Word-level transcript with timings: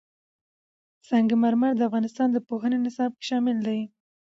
سنگ 1.07 1.29
مرمر 1.41 1.71
د 1.77 1.81
افغانستان 1.89 2.27
د 2.31 2.37
پوهنې 2.47 2.77
نصاب 2.85 3.11
کې 3.17 3.25
شامل 3.29 3.57
دي. 3.67 3.79